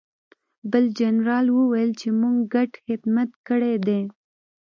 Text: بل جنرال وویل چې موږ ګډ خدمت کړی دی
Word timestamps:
بل 0.71 0.83
جنرال 0.99 1.45
وویل 1.51 1.91
چې 2.01 2.07
موږ 2.19 2.35
ګډ 2.53 2.71
خدمت 2.85 3.29
کړی 3.47 3.73
دی 3.87 4.01